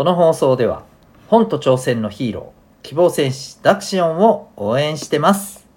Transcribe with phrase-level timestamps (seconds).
[0.00, 0.82] この放送では
[1.28, 5.68] 本と挑戦のヒーロー希望戦士ダクシオンを応援してます。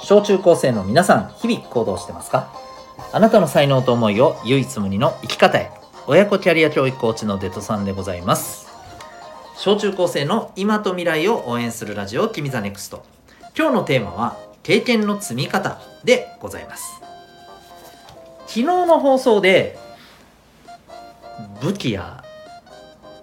[0.00, 2.65] 小中高生の皆さん日々行動してますか？
[3.12, 5.70] あなたの才能と思いを唯一無二の生き方へ。
[6.06, 8.68] 親子キャリア教育コーチのデトさんでございます。
[9.56, 13.04] 小中高生の今と未来を応援するラジオ君ザネクスト。
[13.58, 17.00] 今日のテーマは経験の積み方でございます。
[18.46, 19.78] 昨日の放送で
[21.60, 22.22] 武器や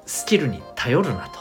[0.05, 1.39] スキルに頼るなと、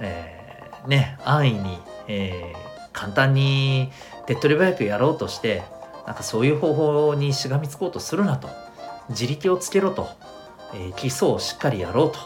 [0.00, 3.92] えー、ね安易に、えー、簡単に
[4.26, 5.62] 手っ取り早くやろうとして
[6.06, 8.48] なんかそういう方法にしがみつこうとするなと。
[9.08, 10.08] 自力をつけろと、
[10.74, 12.18] えー、基礎をしっかりやろうと。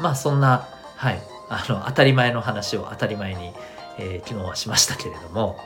[0.00, 1.22] まあそんなはい。
[1.48, 3.52] あの当たり前の話を当たり前に、
[3.98, 5.58] えー、昨日はしましたけれども、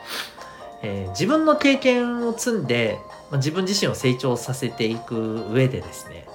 [0.82, 2.98] えー、自分の経験を積んで、
[3.30, 6.26] まあ、自分自身を成長させていく上でですね。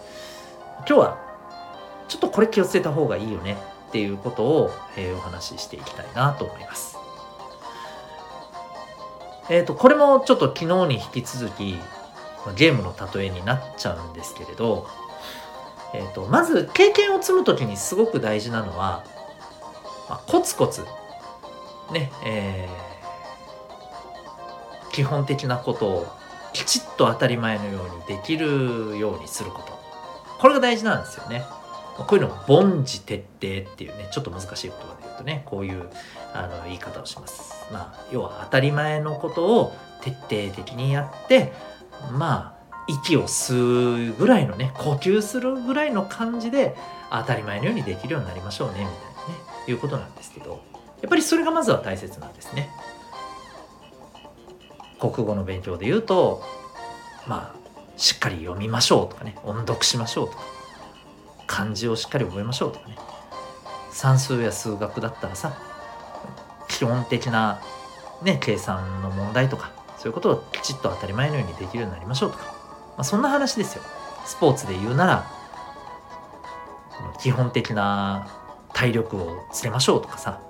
[0.87, 1.17] 今日は
[2.07, 3.57] ちょっとこれ気をつけた方がいいよね
[3.89, 7.00] っていうことを、えー、お話ししていきたいなと思います。
[9.49, 11.77] えっ、ー、と、これもちょっと昨日に引き続き、
[12.55, 14.87] ゲームの例えになっちゃうんですけれど、
[15.93, 19.03] えっ、ー、と、まず経験を積む時にすごく大事なのは、
[20.09, 20.85] まあ、コツコツ、
[21.91, 26.07] ね、えー、基本的なことを
[26.53, 29.79] きちっと当たり前のようにできるようにすること。
[30.39, 31.43] これが大事なんですよね。
[31.97, 35.89] こういうのを凡事徹底っていうね、ちょっと難しい言葉で言うとね、こういう
[36.33, 37.67] あの言い方をします。
[37.71, 41.53] まあ、要は当たり前のことを徹底的にやって、
[42.11, 46.75] まあ、息を吸うぐらいのね、呼吸するぐらいの感じで
[47.11, 48.95] 当たり前のようにできるようになりましょうね、みたいなね、
[49.67, 50.61] いうことなんですけど、
[51.01, 52.69] やっぱりそれがまずは大切なんですね。
[54.99, 56.43] 国語の勉強で言うと、
[57.27, 57.61] まあ、
[57.97, 60.43] しっかり読みましょうとかね、音読しましょうとか、
[61.51, 62.95] 漢字をしっかり覚えましょうとかね、
[63.91, 65.53] 算数や数学だったらさ、
[66.69, 67.61] 基本的な、
[68.23, 72.53] ね、計算の問題とかそういうことをきちっと当たり前のようにできるようになりましょうとか、ま
[72.99, 73.83] あ、そんな話ですよ。
[74.25, 75.29] スポーツで言うなら
[77.19, 78.27] 基本的な
[78.73, 80.41] 体力をつけましょうとかさ、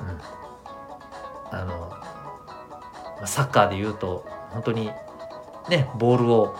[0.00, 4.90] うん、あのサッカーで言うと本当に
[5.68, 6.56] ねボールを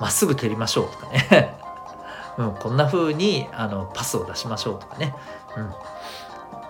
[0.00, 1.58] まっすぐ蹴りましょうとかね、
[2.38, 5.14] うん、こんな風にあのパスを出しましょうとかね、
[5.56, 5.64] うん、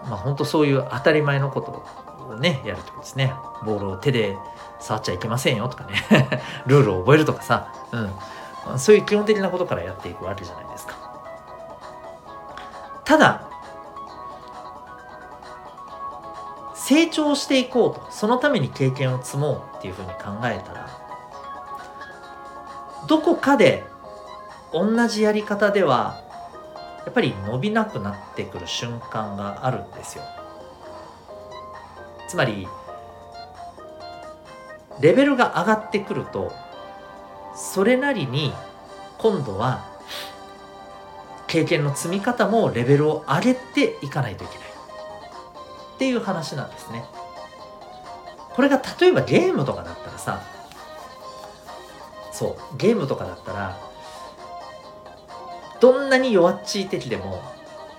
[0.09, 1.85] まあ本当そういう当たり前のこと
[2.33, 3.35] をねやるってことですね。
[3.65, 4.37] ボールを手で
[4.81, 6.43] 触っちゃいけませんよとかね。
[6.67, 10.95] ルールを覚えるとかさ、うん、そういう基本的なことからやっていくわけじゃないですか。
[13.05, 13.43] ただ
[16.75, 20.89] 成長していこうとそのために経験を積もうっていうふうに考えたら
[23.07, 23.85] どこかで
[24.73, 26.23] 同じやり方では
[27.05, 30.25] やっぱり伸びなくなってくる瞬間があるんですよ。
[32.29, 32.69] つまり
[35.01, 36.53] レベルが上がってくると
[37.55, 38.53] それなりに
[39.17, 39.87] 今度は
[41.47, 44.69] 経験の積み方もレベルを上げていかないといけない。
[44.69, 47.05] っていう話なんですね。
[48.51, 50.43] これが例えばゲームとかだったらさ
[52.33, 53.88] そうゲームとかだったら
[55.81, 57.43] どんなに弱っちい敵でも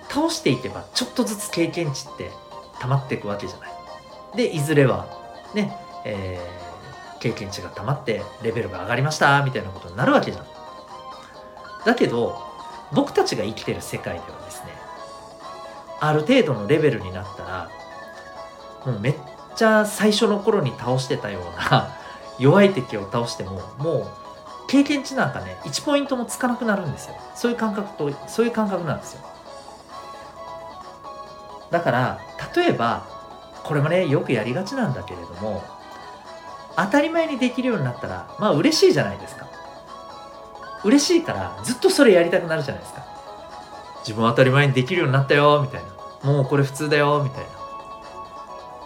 [0.08, 2.30] 倒していけばちょっとずつ経験値って
[2.80, 3.70] 溜まっていくわけじゃない。
[4.36, 5.06] でいずれは
[5.54, 10.46] ね、えー、経験値が溜まってレベルが上がりましたみたいなことになるわけじゃん。
[11.84, 12.38] だけど
[12.92, 14.72] 僕たちが生きてる世界ではですね
[16.00, 17.70] ある程度のレベルになったら
[18.84, 19.14] もうめっ
[19.54, 21.96] ちゃ最初の頃に倒してたような
[22.38, 24.06] 弱い敵を倒してももう
[24.70, 27.16] 経験値なんかね1ポイントもつかなくなるんですよ。
[27.34, 29.22] そういう感覚とそういう感覚なんですよ。
[31.72, 32.20] だから
[32.54, 33.04] 例えば
[33.64, 35.64] これもねよくやりがちなんだけれども
[36.76, 39.48] 当たり前にできるようになったらまあ嬉しいじゃないですか。
[40.84, 43.04] 嬉しいからずっとそれやりたくなるじゃないですか。
[44.02, 45.82] 自分当たり前にできるようになったよみたい
[46.22, 46.30] な。
[46.32, 47.48] もうこれ普通だよみたいな。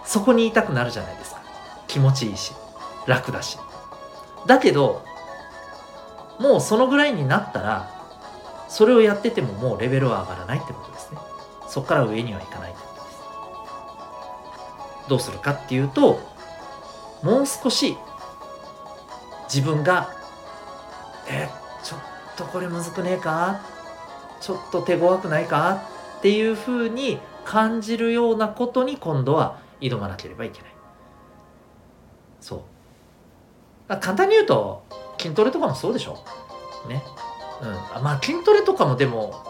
[0.07, 1.43] そこにいたくなるじゃないですか。
[1.89, 2.55] 気持ちいいし
[3.07, 3.59] 楽だし。
[4.47, 5.05] だけど
[6.39, 7.91] もうそのぐらいになったら
[8.69, 11.19] それをやっててももうレベルは上がらないってことですね。
[11.69, 13.23] そこから上にはいかないってことです。
[15.09, 16.21] どうするかっていうと
[17.23, 17.97] もう少し
[19.53, 20.11] 自分が
[21.29, 21.49] え
[21.83, 22.01] ちょっ
[22.37, 23.61] とこれむずくねえか？
[24.41, 25.83] ちょっと手強くないか？
[26.19, 30.71] っていうふうに感じるようなことに今度は挑まなければいけない。
[32.41, 32.61] そう。
[33.89, 34.85] 簡単に言うと
[35.25, 36.19] 筋トレとかもそうでしょ？
[36.87, 37.03] ね。
[37.63, 38.03] うん。
[38.03, 39.43] まあ筋トレとかもでも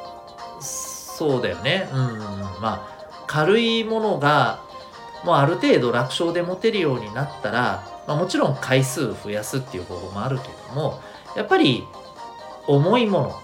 [0.60, 1.88] そうだよね。
[1.92, 2.18] うん、
[2.60, 4.62] まあ軽いものが
[5.24, 11.00] もうある程度楽勝で持てるようになったら、まあ、もちろん回数増やすっていう方法もあるけども
[11.34, 11.82] やっぱり
[12.68, 13.40] 重いもの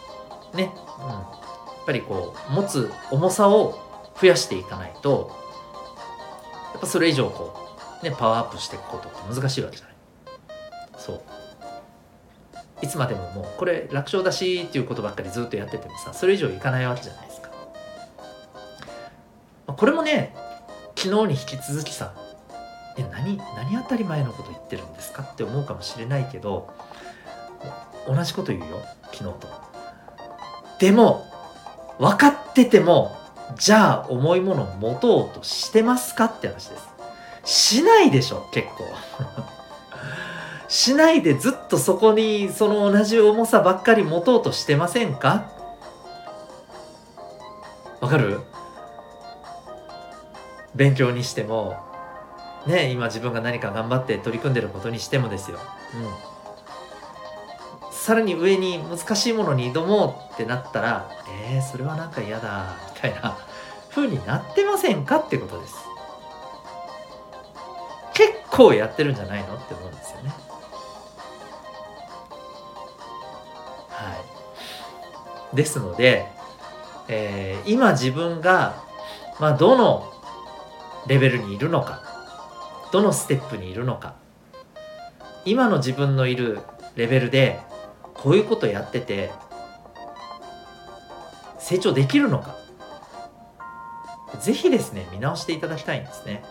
[0.55, 1.15] ね、うん、や
[1.83, 3.81] っぱりこう持つ重さを
[4.21, 5.33] 増やしていかないと
[6.73, 7.57] やっぱそれ以上こ
[8.03, 9.97] うねパワーアップしていくことって難しいわけじゃない。
[10.97, 11.23] そう。
[12.83, 17.51] いつまでももうこれ楽勝だしっていうことばっかりずっとやっててもさそれ以上いかないわけじゃないですか。
[19.67, 20.35] まこれもね
[20.97, 22.15] 昨日に引き続きさ
[22.97, 25.23] え何何当たり前のこと言ってるんですか？
[25.23, 26.69] って思うかもしれないけど
[28.07, 29.35] 同じこと言うよ昨日と。
[30.79, 31.27] でも
[31.99, 33.17] 分かってても
[33.57, 36.27] じゃあ重いものを持とうとしてますか？
[36.27, 36.89] って話です。
[37.45, 38.85] しないでしょ結構。
[40.71, 45.51] しないでずっとそこにその同じ重さばっかり持とうとしてませんか？
[48.01, 48.41] わかる？
[50.77, 51.77] 勉強にしても
[52.67, 55.59] ね今自分が何か頑張って取り組んでることにしてもですよ、
[57.83, 61.11] うん、さらに上に難しいものに挑もうってなったら
[61.51, 63.37] えー、それはなんか嫌だみたいな
[63.91, 65.75] 風になってませんかってことです。
[68.15, 69.57] 結構やってるんじゃないの？
[69.57, 70.33] って思うんですよね。
[75.55, 76.27] ですので、
[77.09, 78.83] えー、今自分が、
[79.39, 80.13] まあ、どの
[81.07, 82.03] レベルにいるのか
[82.93, 84.15] どのステップにいるのか
[85.45, 86.61] 今の自分のいる
[86.97, 87.61] レベルで
[88.15, 89.31] こういうことやってて
[91.59, 92.57] 成長できるのか
[94.41, 96.43] ぜひですね見直していただきたいんですね。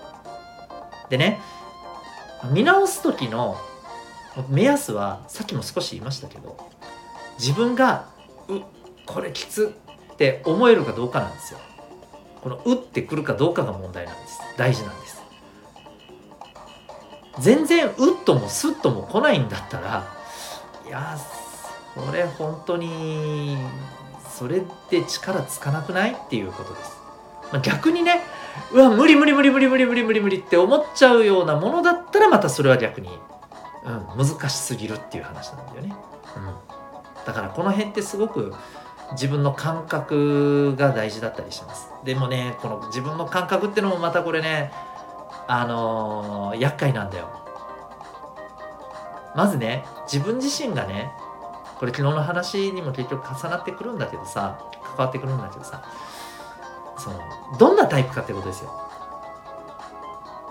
[1.09, 1.39] でね
[2.51, 3.57] 見直す時の
[4.47, 6.57] 目安はさっきも少し言いましたけど
[7.37, 8.07] 自分が
[9.09, 9.73] これきつ
[10.13, 11.59] って思えるかどうかなんですよ。
[12.41, 14.39] この「う」ってくるかどうかが問題なんです。
[14.55, 15.19] 大事なんです。
[17.39, 20.05] 全然「う」っとも「す」っとも来ないんだったら
[20.85, 21.17] いや
[21.95, 23.57] それ本当に
[24.29, 26.97] それで力つかなくないっていうことです、
[27.51, 28.21] ま、逆にね
[28.71, 33.09] うわ無理無理無理無理無理無理無理無理って思っちゃうようなものだったらまたそれは逆に、
[34.17, 35.95] うん、難しすぎるっていう話なんだよね、
[36.35, 38.53] うん、だからこの辺ってすごく
[39.11, 41.89] 自分の感覚が大事だったりします。
[42.03, 44.71] でもねこの自分の感覚ってのもまたこれね
[45.47, 47.29] あのー、厄介なんだよ。
[49.35, 51.11] まずね自分自身がね
[51.77, 55.83] これ昨日の話にも結局重なってくるんだけどさ関わってくるんだけどさ
[56.97, 57.19] その
[57.57, 58.71] どんなタイプかってことですよ。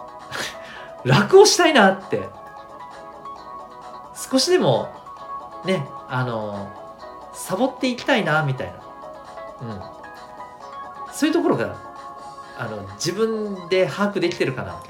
[1.05, 2.29] 楽をしたいなって。
[4.31, 4.89] 少しでも
[5.65, 6.69] ねあの
[7.39, 8.75] サボっていきたいなみたいな、
[9.63, 11.77] うん、そういうところが
[12.59, 14.83] あの自分で把握できてるかな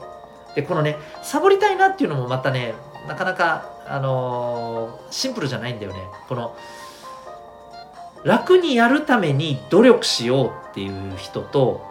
[0.54, 2.74] でこのねサボりたいなっていうのもまたね
[3.06, 6.00] なかなかあのー、シンプルじゃないんだよね。
[6.28, 6.56] この
[8.24, 11.86] 楽にやるために努力しようっていう人と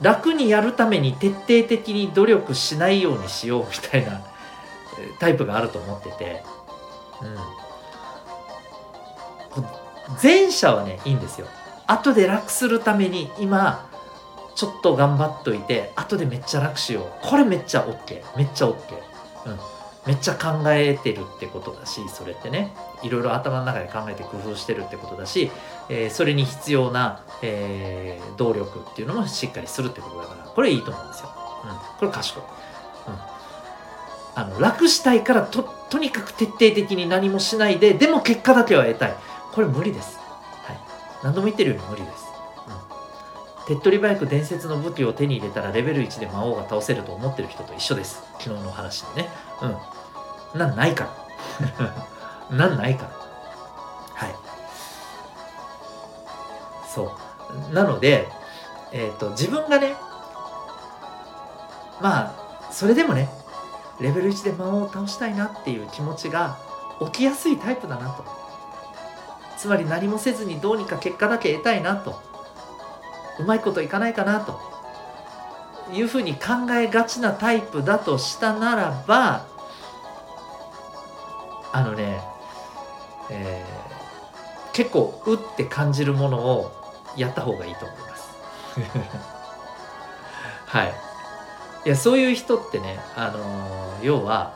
[0.00, 4.20] 楽にやるために徹底的に努力しないようにしようみたいな
[5.18, 6.44] タイプがあると思ってて、
[7.22, 7.61] うん、
[10.22, 11.46] 前者はねいいんですよ。
[11.86, 13.88] 後で楽するために今
[14.54, 17.04] ちょっと頑張っといて後でめっちゃ楽しよう。
[17.22, 18.74] これめっちゃ OK めっちゃ OK
[19.46, 19.58] うん。
[20.04, 22.74] めっちゃ考えてるってことだしそれってね。
[23.02, 25.50] いろいろ頭の中で考えて工夫してるってことだし、
[25.88, 30.42] えー、それに必要な、えー、動力っていうのもしっかりするってことだから。
[30.44, 31.30] これいいと思うんですよ、
[31.64, 33.14] うん、これ賢い、うん、
[34.34, 39.14] あの楽したいからととにかく徹底的に何もしないででも結果だけは得たい。
[39.52, 40.18] これ無理です。
[40.18, 40.78] はい。
[41.22, 42.26] 何度も言ってるように無理です。
[42.66, 43.66] うん。
[43.66, 48.22] 手っ取り早く伝説の武器を手に入れたらレベル1で魔王が倒せると思ってる人と一緒です。
[48.38, 49.28] 昨日の話でね。
[50.54, 50.58] うん。
[50.58, 51.08] なんないか
[52.50, 52.56] ら。
[52.56, 53.10] なんないから。
[54.14, 54.34] はい。
[56.88, 57.16] そ
[57.70, 57.74] う。
[57.74, 58.28] なので、
[58.92, 59.94] えっ、ー、と、自分がね、
[62.00, 63.28] まあ、それでもね、
[64.00, 66.58] レベル1で魔王を倒したいなっていう気持ちが
[67.00, 68.41] 起きやすいタイプだなと。
[69.56, 72.20] つまり何もせずにどうにか結果だけ得たいなと。
[73.38, 74.60] うまいこといかないかなと。
[75.92, 79.46] いうふうに考えがちなタイプだとしたならば
[81.72, 82.20] あのね
[83.30, 86.72] えー、結構うって感じるものを
[87.16, 88.36] やった方がいいと思います。
[90.66, 90.94] はい。
[91.84, 94.52] いやそういう人ってねあのー、要は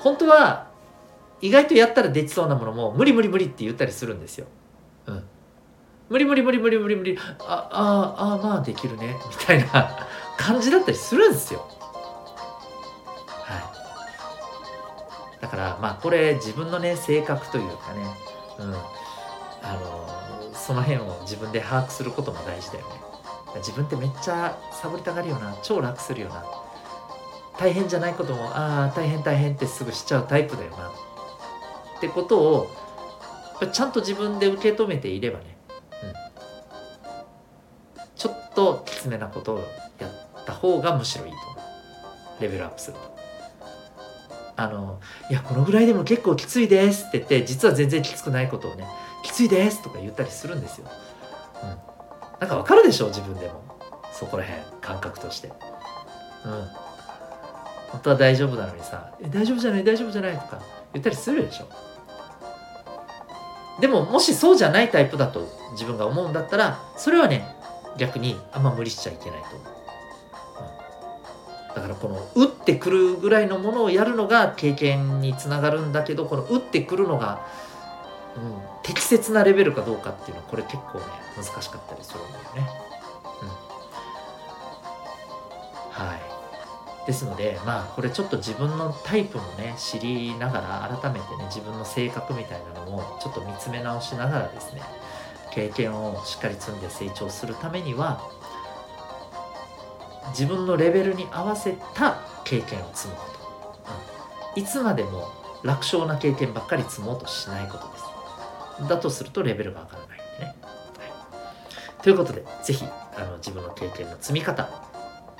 [0.00, 0.63] 本当は
[1.40, 4.46] 意外とやったらできそうなものも無理無理無理って言ったりするんですよ。
[5.06, 5.24] うん。
[6.08, 10.06] 無理無理無理無理無理無理あああまあできるねみたいな
[10.38, 11.66] 感じだったりするんですよ。
[13.28, 15.40] はい。
[15.40, 18.16] だからまあこれ自分のね性格というかね、
[18.58, 18.74] うん、
[19.62, 23.04] あのその辺を自分で把握することも大事だよね。
[23.56, 26.44] 自分ってめっちゃサボりたがるよな超楽するよな
[27.58, 30.90] 大変じゃないこともああ大変大変ってすぐしちゃうタイプだよな
[31.96, 32.70] ってことを
[33.72, 35.56] ちゃんと自分で受け止めていればね、
[37.96, 39.58] うん、ちょっときつめなことを
[39.98, 41.56] やった方がむしろいいと思
[42.38, 43.14] うレベルアップすると。
[44.56, 48.86] あのいやこのぐらいでも結構きついですって言って実は全然きつくないことをね
[49.24, 50.86] きついですとか言ったりするんですよ。
[51.62, 51.68] うん、
[52.40, 53.64] なんかわかるでしょ自分でも
[54.12, 55.48] そこら辺感覚として。
[55.48, 55.50] う
[56.48, 56.83] ん
[57.94, 60.58] 本当は大丈夫なのにさ「え大丈夫じゃない大丈夫じゃない」とか
[60.92, 61.66] 言ったりするでしょ。
[63.80, 67.46] でももしそうじゃないタイプだと自分が思うんだったらそれはね
[67.96, 69.60] 逆にあんま無理しちゃいけないと思う、
[71.68, 77.44] うん、だからこの打ってくるぐらいのものをやるのが経験につながるんだけどこの打ってくるのが、
[78.36, 81.04] うん、適切なレベルかどうかっていうのはこれ結構ね
[81.36, 82.68] 難しかったりするんだよね、
[83.42, 83.48] うん、
[86.06, 86.33] はい。
[87.06, 94.82] ですのでまあこれちょっと自分のタイプもね知りながら改めてね自分の性格みたいなのもちょっと見つめ直しながらですね
[95.52, 98.20] 経験をしっかり積んで成長するためには
[100.30, 105.28] 自分のレベルに合わせた経験を積むこと、うん、いつまでも
[105.62, 108.04] 楽勝な経験ばっかり積もうとしないことです。
[108.88, 112.84] だとするとレベルが上がらないんでね、はい、ということで是非
[113.16, 114.68] あの自分の経験の積み方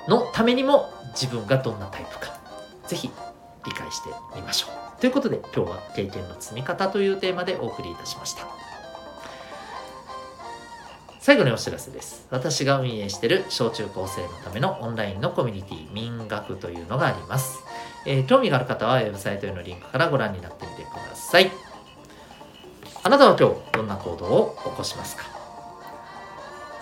[0.07, 2.37] のためにも自分がどんなタイプか。
[2.87, 3.09] ぜひ
[3.65, 5.01] 理解してみましょう。
[5.01, 8.47] ということで今日は経験の積み方というテーマでお送りいたしました。
[11.19, 12.27] 最後にお知らせです。
[12.29, 17.63] 私が運営している小中高生のためのオンラインのコミュニティ民学というのがあります、
[18.05, 21.51] えー、興味がある方はウェブサイトへのリンクからご覧になってみてください。
[23.01, 25.23] あなたは今日どんな行動を起こしますか？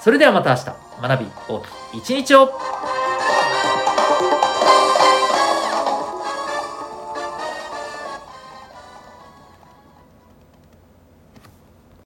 [0.02, 0.66] それではまた明日。
[1.02, 2.93] 学び大きい一日を。